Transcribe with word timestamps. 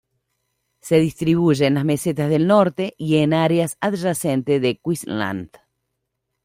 Se 0.79 0.95
distribuye 0.99 1.67
en 1.67 1.75
las 1.75 1.85
Mesetas 1.85 2.27
del 2.27 2.47
Norte 2.47 2.95
y 2.97 3.17
en 3.17 3.33
áreas 3.35 3.77
adyacentes 3.81 4.59
de 4.59 4.81
Queensland. 4.83 5.51